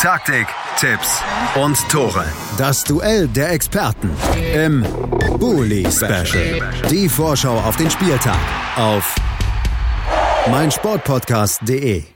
[0.00, 0.46] Taktik,
[0.78, 1.22] Tipps
[1.54, 2.24] und Tore.
[2.58, 4.10] Das Duell der Experten
[4.54, 4.84] im
[5.38, 6.60] Bully Special.
[6.90, 8.38] Die Vorschau auf den Spieltag
[8.76, 9.14] auf
[10.50, 12.15] meinsportpodcast.de.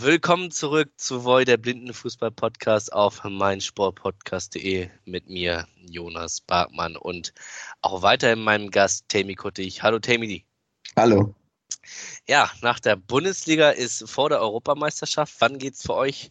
[0.00, 7.34] Willkommen zurück zu Voy, der Blindenfußball-Podcast auf meinsportpodcast.de mit mir, Jonas Barkmann und
[7.82, 9.82] auch weiterhin meinem Gast Tammy Kuttig.
[9.82, 10.44] Hallo Tammy.
[10.96, 11.34] Hallo.
[12.28, 15.34] Ja, nach der Bundesliga ist vor der Europameisterschaft.
[15.40, 16.30] Wann geht es für euch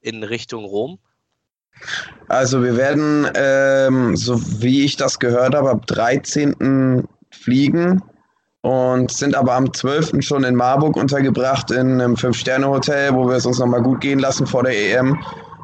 [0.00, 0.98] in Richtung Rom?
[2.28, 7.06] Also wir werden, ähm, so wie ich das gehört habe, ab 13.
[7.30, 8.02] fliegen
[8.62, 10.14] und sind aber am 12.
[10.20, 14.46] schon in Marburg untergebracht in einem Fünf-Sterne-Hotel, wo wir es uns nochmal gut gehen lassen
[14.46, 15.18] vor der EM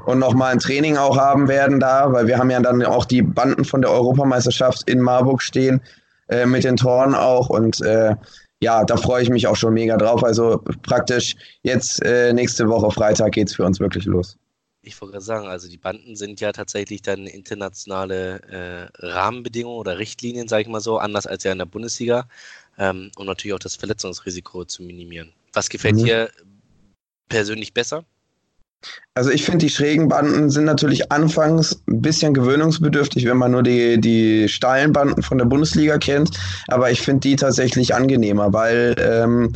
[0.04, 3.22] und nochmal ein Training auch haben werden da, weil wir haben ja dann auch die
[3.22, 5.80] Banden von der Europameisterschaft in Marburg stehen,
[6.28, 8.16] äh, mit den Toren auch und äh,
[8.60, 10.24] ja, da freue ich mich auch schon mega drauf.
[10.24, 14.36] Also praktisch jetzt äh, nächste Woche Freitag geht es für uns wirklich los.
[14.88, 19.98] Ich wollte gerade sagen, also die Banden sind ja tatsächlich dann internationale äh, Rahmenbedingungen oder
[19.98, 22.28] Richtlinien, sage ich mal so, anders als ja in der Bundesliga,
[22.78, 25.32] ähm, um natürlich auch das Verletzungsrisiko zu minimieren.
[25.52, 26.04] Was gefällt mhm.
[26.04, 26.30] dir
[27.28, 28.04] persönlich besser?
[29.14, 33.64] Also ich finde, die schrägen Banden sind natürlich anfangs ein bisschen gewöhnungsbedürftig, wenn man nur
[33.64, 36.38] die, die steilen Banden von der Bundesliga kennt.
[36.68, 39.52] Aber ich finde die tatsächlich angenehmer, weil ähm,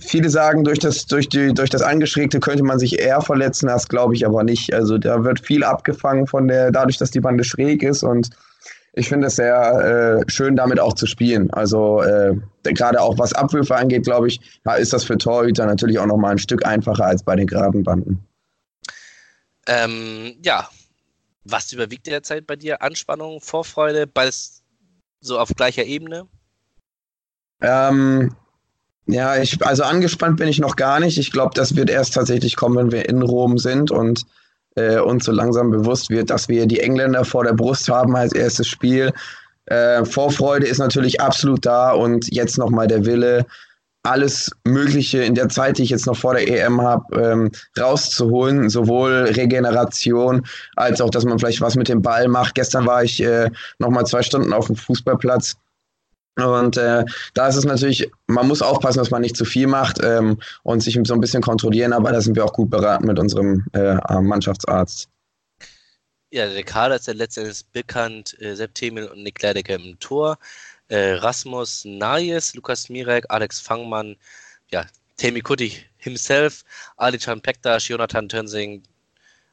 [0.00, 3.88] viele sagen, durch das, durch, die, durch das Angeschrägte könnte man sich eher verletzen, das
[3.88, 4.72] glaube ich aber nicht.
[4.74, 8.30] Also da wird viel abgefangen von der, dadurch, dass die Bande schräg ist und
[8.96, 11.50] ich finde es sehr äh, schön, damit auch zu spielen.
[11.50, 14.40] Also äh, gerade auch was Abwürfe angeht, glaube ich,
[14.78, 18.24] ist das für Torhüter natürlich auch nochmal ein Stück einfacher als bei den geraden Banden.
[19.66, 20.68] Ähm, ja,
[21.44, 22.82] was überwiegt derzeit bei dir?
[22.82, 24.62] Anspannung, Vorfreude, beides
[25.20, 26.28] so auf gleicher Ebene?
[27.60, 28.34] Ähm,
[29.06, 31.18] ja, ich, also angespannt bin ich noch gar nicht.
[31.18, 34.24] Ich glaube, das wird erst tatsächlich kommen, wenn wir in Rom sind und
[34.76, 38.32] äh, uns so langsam bewusst wird, dass wir die Engländer vor der Brust haben als
[38.32, 39.12] erstes Spiel.
[39.66, 43.46] Äh, Vorfreude ist natürlich absolut da und jetzt nochmal der Wille,
[44.04, 48.68] alles Mögliche in der Zeit, die ich jetzt noch vor der EM habe, ähm, rauszuholen.
[48.68, 52.54] Sowohl Regeneration als auch, dass man vielleicht was mit dem Ball macht.
[52.54, 55.56] Gestern war ich äh, nochmal zwei Stunden auf dem Fußballplatz
[56.36, 60.00] und äh, da ist es natürlich, man muss aufpassen, dass man nicht zu viel macht
[60.02, 63.18] ähm, und sich so ein bisschen kontrollieren, aber da sind wir auch gut beraten mit
[63.18, 65.08] unserem äh, Mannschaftsarzt.
[66.30, 68.36] Ja, der Kader ist ja letztendlich bekannt.
[68.40, 70.36] Äh, Sepp Themel und Nick Leidecker im Tor.
[70.88, 74.16] Äh, Rasmus Nayes, Lukas Mirek, Alex Fangmann,
[74.70, 74.84] ja,
[75.16, 76.64] Temi Kuti himself,
[76.96, 78.82] Ali Can Pektas, Jonathan Tönsing,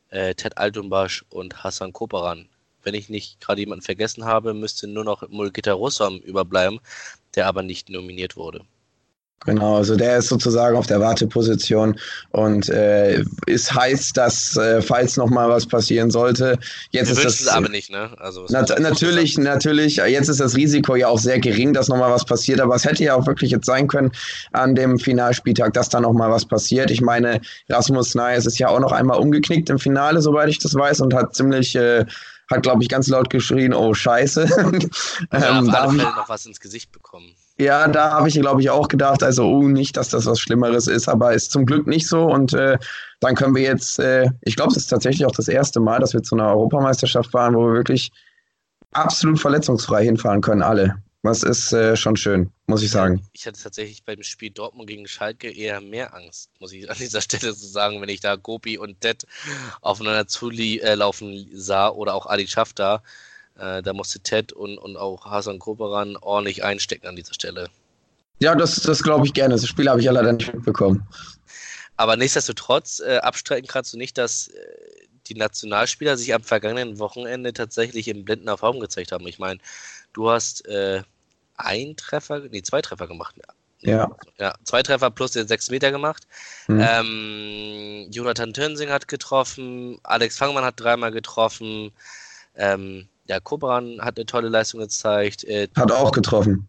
[0.10, 2.50] äh, Ted Altumbasch und Hassan Koperan
[2.84, 6.80] wenn ich nicht gerade jemanden vergessen habe, müsste nur noch Mulgita Russam überbleiben,
[7.36, 8.62] der aber nicht nominiert wurde.
[9.44, 15.18] Genau, also der ist sozusagen auf der Warteposition und äh, es heißt, dass äh, falls
[15.18, 16.60] noch mal was passieren sollte,
[16.92, 18.12] jetzt Wir ist das aber nicht, ne?
[18.20, 19.96] Also nat natürlich, natürlich.
[19.96, 22.86] Jetzt ist das Risiko ja auch sehr gering, dass noch mal was passiert, aber es
[22.86, 24.12] hätte ja auch wirklich jetzt sein können
[24.52, 26.92] an dem Finalspieltag, dass da noch mal was passiert.
[26.92, 30.76] Ich meine, Rasmus Nayes ist ja auch noch einmal umgeknickt im Finale, soweit ich das
[30.76, 32.06] weiß, und hat ziemlich äh,
[32.52, 34.46] hat, glaube ich, ganz laut geschrien, oh Scheiße.
[34.46, 34.58] Ja,
[35.60, 37.34] ähm, auf alle Fälle noch was ins Gesicht bekommen.
[37.58, 40.88] Ja, da habe ich, glaube ich, auch gedacht, also oh, nicht, dass das was Schlimmeres
[40.88, 42.26] ist, aber ist zum Glück nicht so.
[42.26, 42.78] Und äh,
[43.20, 46.14] dann können wir jetzt, äh, ich glaube, es ist tatsächlich auch das erste Mal, dass
[46.14, 48.12] wir zu einer Europameisterschaft fahren, wo wir wirklich
[48.94, 50.96] absolut verletzungsfrei hinfahren können, alle.
[51.24, 53.24] Das ist äh, schon schön, muss ich sagen.
[53.34, 57.22] Ich hatte tatsächlich beim Spiel Dortmund gegen Schalke eher mehr Angst, muss ich an dieser
[57.22, 59.28] Stelle so sagen, wenn ich da Gopi und Det
[59.82, 63.04] aufeinander zulaufen äh, sah oder auch Ali Schafter.
[63.60, 67.70] Äh, da musste Ted und, und auch Hasan Koperan ordentlich einstecken an dieser Stelle.
[68.40, 69.54] Ja, das, das glaube ich gerne.
[69.54, 71.08] Das Spiel habe ich ja leider nicht mitbekommen.
[71.98, 74.60] Aber nichtsdestotrotz, äh, abstreiten kannst du nicht, dass äh,
[75.28, 79.28] die Nationalspieler sich am vergangenen Wochenende tatsächlich in blendender Form gezeigt haben.
[79.28, 79.60] Ich meine,
[80.14, 81.04] du hast äh,
[81.58, 83.36] ein Treffer, nee, zwei Treffer gemacht.
[83.84, 84.12] Ja.
[84.38, 86.28] Ja, zwei Treffer plus den sechs Meter gemacht.
[86.68, 86.88] Mhm.
[86.88, 91.92] Ähm, Jonathan Tönsing hat getroffen, Alex Fangmann hat dreimal getroffen,
[92.56, 95.44] ähm, ja, Kobran hat eine tolle Leistung gezeigt.
[95.46, 96.68] Äh, hat auch getroffen.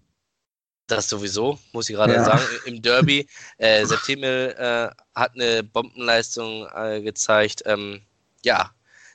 [0.87, 2.25] Das sowieso, muss ich gerade ja.
[2.25, 3.27] sagen, im Derby.
[3.59, 7.63] Äh, Septimel äh, hat eine Bombenleistung äh, gezeigt.
[7.67, 8.03] Ähm,
[8.45, 8.71] ja,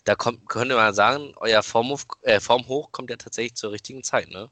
[0.08, 4.30] da kommt, könnte man sagen, euer Formhoch, äh, Formhoch kommt ja tatsächlich zur richtigen Zeit,
[4.30, 4.50] ne?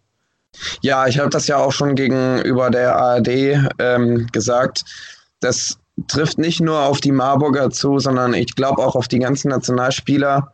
[0.81, 4.83] Ja, ich habe das ja auch schon gegenüber der ARD ähm, gesagt.
[5.39, 9.49] Das trifft nicht nur auf die Marburger zu, sondern ich glaube auch auf die ganzen
[9.49, 10.53] Nationalspieler.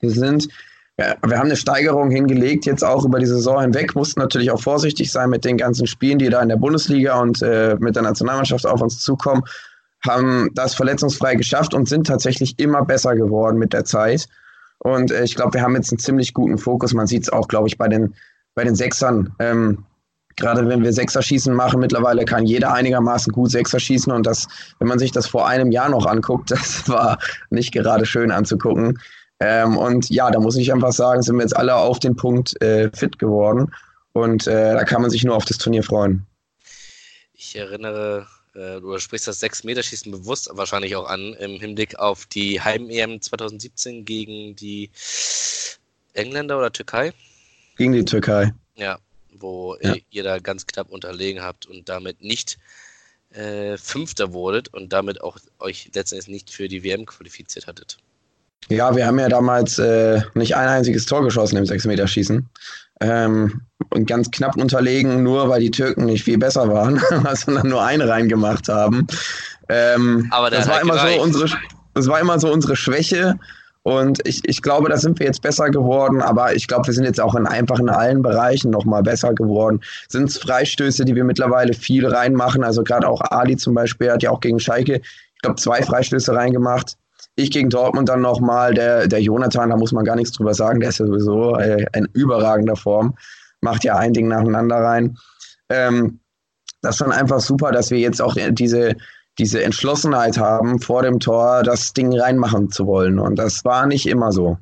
[0.00, 0.48] Wir sind,
[0.98, 4.60] ja, wir haben eine Steigerung hingelegt, jetzt auch über die Saison hinweg, mussten natürlich auch
[4.60, 8.02] vorsichtig sein mit den ganzen Spielen, die da in der Bundesliga und äh, mit der
[8.02, 9.42] Nationalmannschaft auf uns zukommen
[10.06, 14.28] haben das verletzungsfrei geschafft und sind tatsächlich immer besser geworden mit der Zeit.
[14.78, 16.94] Und äh, ich glaube, wir haben jetzt einen ziemlich guten Fokus.
[16.94, 18.14] Man sieht es auch, glaube ich, bei den,
[18.54, 19.34] bei den Sechsern.
[19.38, 19.84] Ähm,
[20.36, 24.12] Gerade wenn wir Sechserschießen machen, mittlerweile kann jeder einigermaßen gut Sechser schießen.
[24.12, 24.46] Und das,
[24.78, 27.18] wenn man sich das vor einem Jahr noch anguckt, das war
[27.50, 29.00] nicht gerade schön anzugucken.
[29.40, 32.60] Ähm, und ja, da muss ich einfach sagen, sind wir jetzt alle auf den Punkt
[32.62, 33.72] äh, fit geworden.
[34.12, 36.24] Und äh, da kann man sich nur auf das Turnier freuen.
[37.32, 38.26] Ich erinnere
[38.58, 44.04] äh, du sprichst das 6-Meter-Schießen bewusst wahrscheinlich auch an, im Hinblick auf die Heim-EM 2017
[44.04, 44.90] gegen die
[46.14, 47.12] Engländer oder Türkei?
[47.76, 48.52] Gegen die Türkei.
[48.74, 48.98] Ja,
[49.38, 49.94] wo ja.
[50.10, 52.58] ihr da ganz knapp unterlegen habt und damit nicht
[53.30, 57.98] äh, Fünfter wurdet und damit auch euch letztendlich nicht für die WM qualifiziert hattet.
[58.68, 62.48] Ja, wir haben ja damals äh, nicht ein einziges Tor geschossen im 6-Meter-Schießen.
[63.00, 67.00] Ähm, und ganz knapp unterlegen, nur weil die Türken nicht viel besser waren,
[67.34, 69.06] sondern nur eine reingemacht haben.
[69.68, 71.48] Ähm, Aber das war immer so unsere,
[71.94, 73.38] das war immer so unsere Schwäche.
[73.82, 77.04] Und ich, ich glaube, da sind wir jetzt besser geworden, aber ich glaube, wir sind
[77.04, 79.80] jetzt auch in einfach in allen Bereichen nochmal besser geworden.
[80.08, 82.64] Sind es Freistöße, die wir mittlerweile viel reinmachen?
[82.64, 86.34] Also gerade auch Ali zum Beispiel hat ja auch gegen Schalke, ich glaube, zwei Freistöße
[86.34, 86.96] reingemacht.
[87.36, 90.80] Ich gegen Dortmund dann nochmal, der, der Jonathan, da muss man gar nichts drüber sagen,
[90.80, 93.14] der ist ja sowieso äh, in überragender Form
[93.60, 95.18] macht ja ein Ding nacheinander rein.
[95.68, 96.20] Ähm,
[96.82, 98.96] das ist schon einfach super, dass wir jetzt auch diese,
[99.38, 103.18] diese Entschlossenheit haben, vor dem Tor das Ding reinmachen zu wollen.
[103.18, 104.58] Und das war nicht immer so.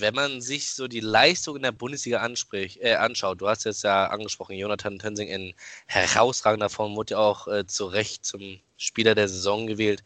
[0.00, 4.06] wenn man sich so die Leistung in der Bundesliga äh, anschaut, du hast jetzt ja
[4.06, 5.54] angesprochen, Jonathan Tensing in
[5.86, 10.02] herausragender Form wurde ja auch äh, zu Recht zum Spieler der Saison gewählt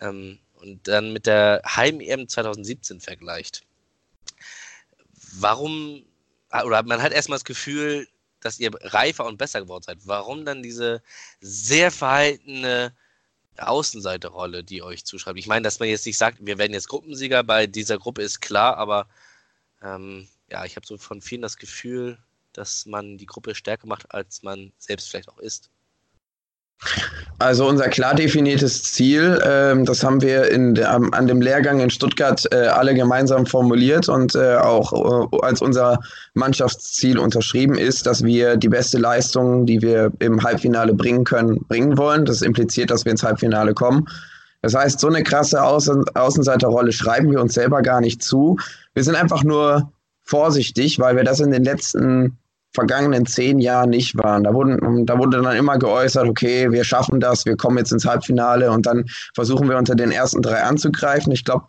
[0.00, 3.62] ähm, und dann mit der Heim-EM 2017 vergleicht.
[5.38, 6.04] Warum,
[6.64, 8.08] oder man hat erstmal das Gefühl,
[8.40, 9.98] dass ihr reifer und besser geworden seid.
[10.04, 11.02] Warum dann diese
[11.40, 12.94] sehr verhaltene
[13.58, 15.38] Außenseiterrolle, die euch zuschreibt?
[15.38, 18.40] Ich meine, dass man jetzt nicht sagt, wir werden jetzt Gruppensieger, bei dieser Gruppe ist
[18.40, 19.08] klar, aber
[19.82, 22.18] ähm, ja, ich habe so von vielen das Gefühl,
[22.52, 25.70] dass man die Gruppe stärker macht, als man selbst vielleicht auch ist.
[27.38, 31.90] Also unser klar definiertes Ziel, ähm, das haben wir in der, an dem Lehrgang in
[31.90, 35.98] Stuttgart äh, alle gemeinsam formuliert und äh, auch äh, als unser
[36.34, 41.98] Mannschaftsziel unterschrieben ist, dass wir die beste Leistung, die wir im Halbfinale bringen können, bringen
[41.98, 42.24] wollen.
[42.24, 44.06] Das impliziert, dass wir ins Halbfinale kommen.
[44.60, 48.56] Das heißt, so eine krasse Außen Außenseiterrolle schreiben wir uns selber gar nicht zu.
[48.94, 49.90] Wir sind einfach nur
[50.22, 52.38] vorsichtig, weil wir das in den letzten
[52.74, 54.44] vergangenen zehn Jahren nicht waren.
[54.44, 58.06] Da, wurden, da wurde dann immer geäußert, okay, wir schaffen das, wir kommen jetzt ins
[58.06, 59.04] Halbfinale und dann
[59.34, 61.32] versuchen wir unter den ersten drei anzugreifen.
[61.32, 61.66] Ich glaube,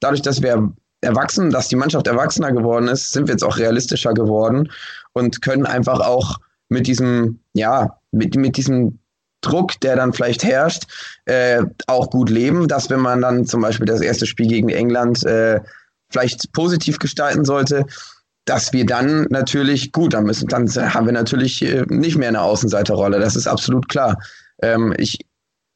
[0.00, 4.14] dadurch, dass wir erwachsen, dass die Mannschaft erwachsener geworden ist, sind wir jetzt auch realistischer
[4.14, 4.70] geworden
[5.12, 6.38] und können einfach auch
[6.68, 8.98] mit diesem, ja, mit, mit diesem
[9.42, 10.84] Druck, der dann vielleicht herrscht,
[11.26, 15.24] äh, auch gut leben, dass wenn man dann zum Beispiel das erste Spiel gegen England
[15.24, 15.60] äh,
[16.10, 17.84] vielleicht positiv gestalten sollte,
[18.46, 22.40] dass wir dann natürlich, gut, dann müssen, dann haben wir natürlich äh, nicht mehr eine
[22.40, 23.20] Außenseiterrolle.
[23.20, 24.18] Das ist absolut klar.
[24.62, 25.18] Ähm, ich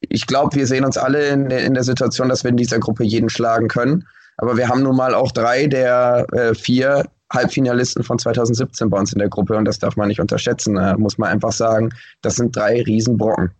[0.09, 2.79] ich glaube, wir sehen uns alle in der, in der Situation, dass wir in dieser
[2.79, 4.07] Gruppe jeden schlagen können.
[4.37, 9.13] Aber wir haben nun mal auch drei der äh, vier Halbfinalisten von 2017 bei uns
[9.13, 10.75] in der Gruppe und das darf man nicht unterschätzen.
[10.75, 13.51] Da muss man einfach sagen, das sind drei Riesenbrocken.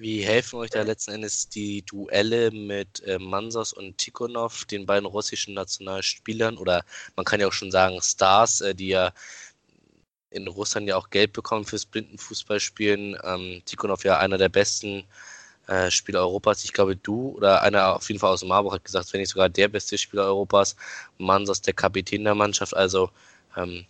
[0.00, 5.06] Wie helfen euch da letzten Endes die Duelle mit äh, Mansas und Tikhonov, den beiden
[5.06, 6.56] russischen Nationalspielern?
[6.56, 6.84] Oder
[7.16, 9.12] man kann ja auch schon sagen Stars, äh, die ja
[10.30, 13.18] in Russland ja auch Geld bekommen fürs Blindenfußballspielen.
[13.24, 15.04] Ähm, Tikhonov ja einer der besten
[15.66, 16.62] äh, Spieler Europas.
[16.64, 19.48] Ich glaube, du oder einer auf jeden Fall aus Marburg hat gesagt, wenn nicht sogar
[19.48, 20.76] der beste Spieler Europas.
[21.18, 22.76] Mansas der Kapitän der Mannschaft.
[22.76, 23.10] Also
[23.56, 23.84] ähm,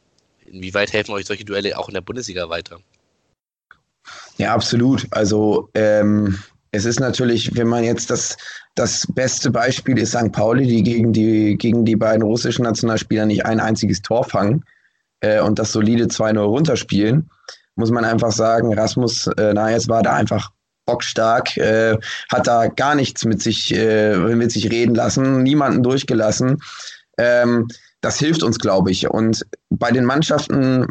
[0.47, 2.81] inwieweit helfen euch solche Duelle auch in der Bundesliga weiter?
[4.39, 5.07] Ja, absolut.
[5.11, 6.39] Also ähm,
[6.71, 8.37] es ist natürlich, wenn man jetzt das,
[8.75, 10.33] das beste Beispiel ist St.
[10.33, 14.65] Pauli, die gegen die, gegen die beiden russischen Nationalspieler nicht ein einziges Tor fangen
[15.21, 17.29] äh, und das solide 2-0 runterspielen,
[17.75, 20.51] muss man einfach sagen, Rasmus äh, Najes war da einfach
[20.87, 21.99] bockstark, äh,
[22.31, 26.63] hat da gar nichts mit sich, äh, mit sich reden lassen, niemanden durchgelassen.
[27.19, 27.69] Ähm,
[28.01, 29.09] das hilft uns, glaube ich.
[29.09, 30.87] Und bei den Mannschaften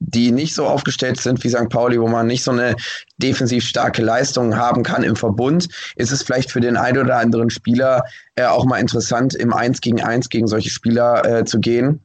[0.00, 1.68] die nicht so aufgestellt sind wie St.
[1.68, 2.74] Pauli, wo man nicht so eine
[3.18, 7.50] defensiv starke Leistung haben kann im Verbund, ist es vielleicht für den einen oder anderen
[7.50, 8.02] Spieler
[8.34, 12.00] äh, auch mal interessant, im Eins gegen Eins gegen solche Spieler äh, zu gehen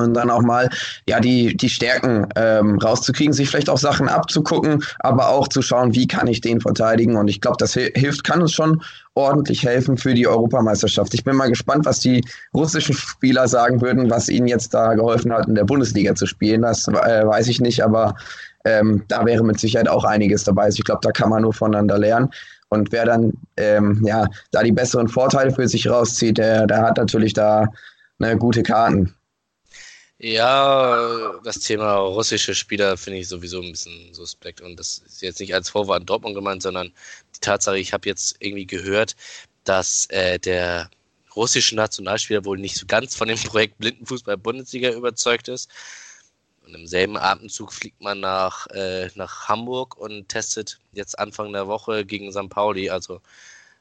[0.00, 0.68] und dann auch mal
[1.08, 5.94] ja die die Stärken ähm, rauszukriegen, sich vielleicht auch Sachen abzugucken, aber auch zu schauen,
[5.94, 8.82] wie kann ich den verteidigen und ich glaube, das hilft, kann uns schon
[9.14, 11.14] ordentlich helfen für die Europameisterschaft.
[11.14, 15.32] Ich bin mal gespannt, was die russischen Spieler sagen würden, was ihnen jetzt da geholfen
[15.32, 16.62] hat, in der Bundesliga zu spielen.
[16.62, 18.14] Das äh, weiß ich nicht, aber
[18.64, 20.64] ähm, da wäre mit Sicherheit auch einiges dabei.
[20.64, 22.30] Also ich glaube, da kann man nur voneinander lernen.
[22.68, 26.96] Und wer dann ähm, ja da die besseren Vorteile für sich rauszieht, der, der hat
[26.98, 27.66] natürlich da
[28.20, 29.12] eine gute Karten.
[30.22, 34.60] Ja, das Thema russische Spieler finde ich sowieso ein bisschen suspekt.
[34.60, 36.92] Und das ist jetzt nicht als Vorwurf an Dortmund gemeint, sondern
[37.34, 39.16] die Tatsache, ich habe jetzt irgendwie gehört,
[39.64, 40.90] dass äh, der
[41.34, 45.70] russische Nationalspieler wohl nicht so ganz von dem Projekt Blindenfußball-Bundesliga überzeugt ist.
[46.66, 51.66] Und im selben Atemzug fliegt man nach, äh, nach Hamburg und testet jetzt Anfang der
[51.66, 52.50] Woche gegen St.
[52.50, 52.90] Pauli.
[52.90, 53.22] Also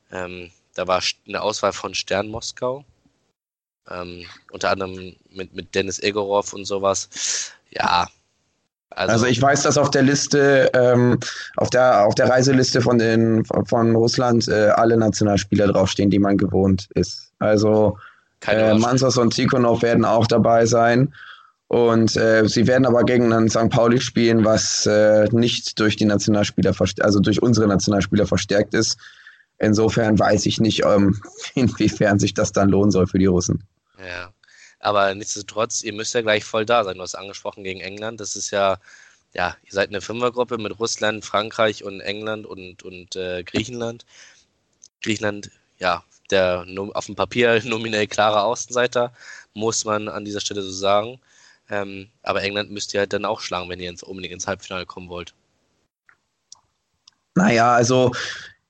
[0.10, 2.86] ähm, da war eine Auswahl von Stern Moskau,
[3.90, 7.10] ähm, unter anderem mit, mit Dennis Egorov und sowas.
[7.70, 8.08] Ja.
[8.92, 11.20] Also, also ich weiß, dass auf der Liste, ähm,
[11.58, 16.38] auf der auf der Reiseliste von den von Russland äh, alle Nationalspieler draufstehen, die man
[16.38, 17.32] gewohnt ist.
[17.38, 17.98] Also
[18.48, 21.14] äh, Mansos und Tikhonov werden auch dabei sein.
[21.68, 23.70] Und äh, sie werden aber gegen einen St.
[23.70, 28.98] Pauli spielen, was äh, nicht durch die Nationalspieler, also durch unsere Nationalspieler verstärkt ist.
[29.60, 31.22] Insofern weiß ich nicht, ähm,
[31.54, 33.64] inwiefern sich das dann lohnen soll für die Russen.
[34.00, 34.34] Ja.
[34.80, 36.98] Aber nichtsdestotrotz, ihr müsst ja gleich voll da sein.
[36.98, 38.20] Du hast angesprochen gegen England.
[38.22, 38.80] Das ist ja,
[39.34, 44.06] ja, ihr seid eine Fünfergruppe mit Russland, Frankreich und England und, und äh, Griechenland.
[45.02, 49.14] Griechenland, ja, der auf dem Papier nominell klare Außenseiter,
[49.54, 51.20] muss man an dieser Stelle so sagen.
[51.70, 54.86] Ähm, aber England müsst ihr halt dann auch schlagen, wenn ihr ins, unbedingt ins Halbfinale
[54.86, 55.34] kommen wollt.
[57.36, 58.12] Naja, also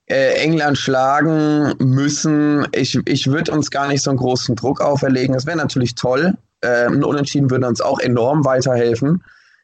[0.09, 2.67] äh, England schlagen müssen.
[2.73, 5.33] Ich, ich würde uns gar nicht so einen großen Druck auferlegen.
[5.33, 6.35] Das wäre natürlich toll.
[6.61, 9.23] Äh, ein Unentschieden würde uns auch enorm weiterhelfen.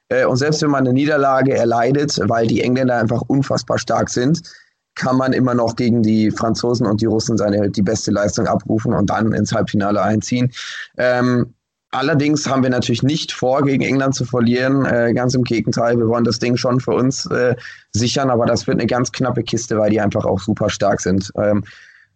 [0.10, 4.41] Äh, und selbst wenn man eine Niederlage erleidet, weil die Engländer einfach unfassbar stark sind,
[4.93, 8.93] kann man immer noch gegen die Franzosen und die Russen seine die beste Leistung abrufen
[8.93, 10.53] und dann ins Halbfinale einziehen.
[10.97, 11.54] Ähm,
[11.97, 14.86] allerdings haben wir natürlich nicht vor, gegen England zu verlieren.
[14.86, 17.55] Äh, ganz im Gegenteil, wir wollen das Ding schon für uns äh,
[17.91, 21.31] sichern, aber das wird eine ganz knappe Kiste, weil die einfach auch super stark sind.
[21.38, 21.63] Ähm,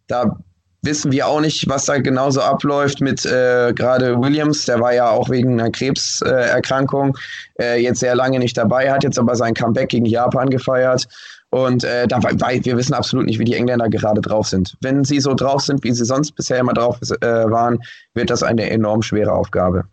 [0.07, 0.37] da
[0.81, 4.65] wissen wir auch nicht, was da genauso abläuft mit äh, gerade Williams.
[4.65, 7.17] Der war ja auch wegen einer Krebserkrankung
[7.59, 11.07] äh, jetzt sehr lange nicht dabei, hat jetzt aber sein Comeback gegen Japan gefeiert.
[11.51, 14.77] Und äh, da, weil wir wissen absolut nicht, wie die Engländer gerade drauf sind.
[14.81, 17.79] Wenn sie so drauf sind, wie sie sonst bisher immer drauf äh, waren,
[18.13, 19.85] wird das eine enorm schwere Aufgabe.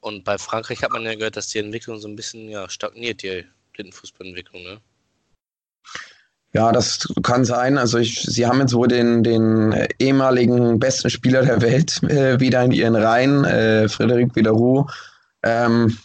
[0.00, 3.22] Und bei Frankreich hat man ja gehört, dass die Entwicklung so ein bisschen ja, stagniert,
[3.22, 4.78] die Blindenfußballentwicklung, ne?
[6.54, 7.78] Ja, das kann sein.
[7.78, 12.62] Also ich, sie haben jetzt wohl den, den ehemaligen besten Spieler der Welt äh, wieder
[12.62, 14.86] in ihren Reihen, äh, Frédéric Villeroux.
[15.42, 15.96] Ähm,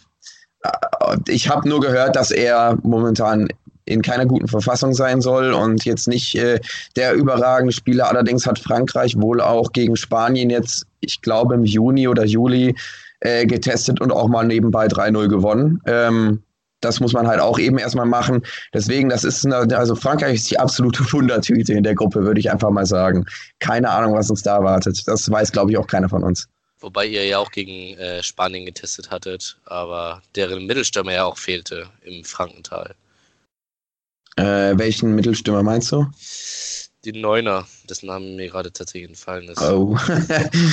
[0.62, 3.48] äh, ich habe nur gehört, dass er momentan
[3.88, 6.60] in keiner guten Verfassung sein soll und jetzt nicht äh,
[6.96, 8.08] der überragende Spieler.
[8.08, 12.74] Allerdings hat Frankreich wohl auch gegen Spanien jetzt, ich glaube im Juni oder Juli,
[13.20, 15.80] äh, getestet und auch mal nebenbei 3-0 gewonnen.
[15.86, 16.42] Ähm,
[16.80, 18.42] das muss man halt auch eben erstmal machen.
[18.72, 22.50] Deswegen, das ist, eine, also Frankreich ist die absolute Wundertüte in der Gruppe, würde ich
[22.50, 23.24] einfach mal sagen.
[23.58, 25.02] Keine Ahnung, was uns da erwartet.
[25.06, 26.46] Das weiß, glaube ich, auch keiner von uns.
[26.80, 31.88] Wobei ihr ja auch gegen äh, Spanien getestet hattet, aber deren Mittelstürmer ja auch fehlte
[32.02, 32.94] im Frankental.
[34.38, 36.06] Äh, welchen Mittelstürmer meinst du?
[37.04, 39.60] Die Neuner, dessen Name mir gerade tatsächlich entfallen ist.
[39.60, 39.96] Oh,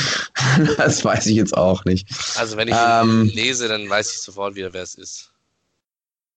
[0.78, 2.08] das weiß ich jetzt auch nicht.
[2.38, 5.32] Also wenn ich ähm, ihn lese, dann weiß ich sofort wieder, wer es ist.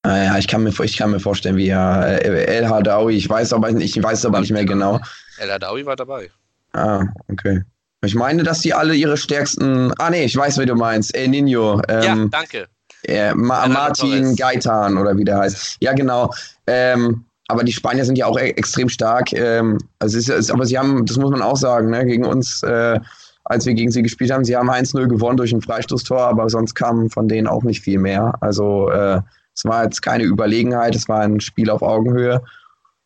[0.02, 3.28] Ah ja, ich kann mir, ich kann mir vorstellen, wie er äh, El Hadawi, ich
[3.28, 5.00] weiß aber, ich weiß aber nicht mehr genau.
[5.38, 6.30] El Hadawi war dabei.
[6.72, 7.62] Ah, okay.
[8.04, 9.92] Ich meine, dass die alle ihre stärksten.
[9.98, 11.14] Ah nee, ich weiß, wie du meinst.
[11.14, 11.82] El Nino.
[11.88, 12.68] Ähm, ja, danke.
[13.04, 15.78] Äh, Ma Martin Gaitan oder wie der heißt.
[15.80, 16.32] Ja, genau.
[16.66, 19.32] Ähm, aber die Spanier sind ja auch e extrem stark.
[19.32, 22.62] Ähm, also ist, ist, aber sie haben, das muss man auch sagen, ne, gegen uns,
[22.62, 23.00] äh,
[23.44, 26.74] als wir gegen sie gespielt haben, sie haben 1-0 gewonnen durch ein Freistoßtor, aber sonst
[26.74, 28.34] kam von denen auch nicht viel mehr.
[28.40, 29.20] Also äh,
[29.54, 32.42] es war jetzt keine Überlegenheit, es war ein Spiel auf Augenhöhe.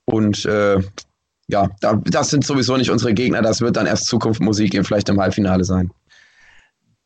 [0.04, 0.80] Und äh,
[1.46, 3.42] ja, da, das sind sowieso nicht unsere Gegner.
[3.42, 5.92] Das wird dann erst Zukunftsmusik vielleicht im Halbfinale sein.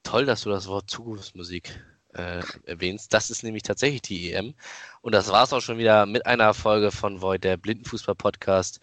[0.02, 1.78] Toll, dass du das Wort Zukunftsmusik
[2.16, 3.12] äh, erwähnst.
[3.12, 4.54] Das ist nämlich tatsächlich die EM.
[5.02, 8.80] Und das war es auch schon wieder mit einer Folge von Void, der Blindenfußball-Podcast.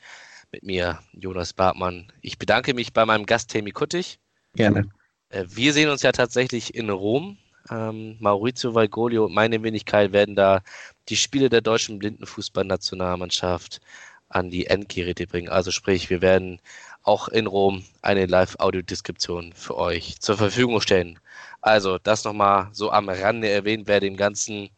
[0.51, 2.11] Mit mir, Jonas Bartmann.
[2.21, 4.19] Ich bedanke mich bei meinem Gast Temi Kuttig.
[4.55, 4.87] Gerne.
[5.29, 7.37] Äh, wir sehen uns ja tatsächlich in Rom
[7.69, 10.61] ähm, Maurizio Valgolio und meine Wenigkeit werden da
[11.09, 13.81] die Spiele der deutschen Blindenfußballnationalmannschaft
[14.29, 15.49] an die Endgeräte bringen.
[15.49, 16.59] Also sprich, wir werden
[17.03, 21.19] auch in Rom eine Live-Audiodeskription für euch zur Verfügung stellen.
[21.61, 24.69] Also das nochmal so am Rande erwähnt, wer dem Ganzen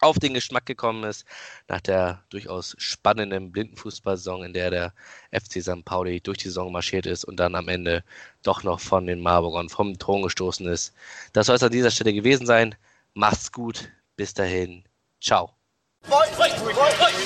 [0.00, 1.24] auf den Geschmack gekommen ist,
[1.68, 4.92] nach der durchaus spannenden Blindenfußballsaison, in der der
[5.32, 5.84] FC St.
[5.84, 8.04] Pauli durch die Saison marschiert ist und dann am Ende
[8.42, 10.94] doch noch von den Marburgern vom Thron gestoßen ist.
[11.32, 12.74] Das soll es an dieser Stelle gewesen sein.
[13.14, 13.88] Macht's gut.
[14.16, 14.84] Bis dahin.
[15.20, 15.56] Ciao.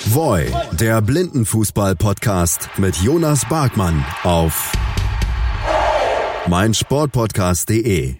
[0.06, 4.72] Voi, der Blindenfußball-Podcast mit Jonas Barkmann auf
[6.46, 8.19] meinsportpodcast.de.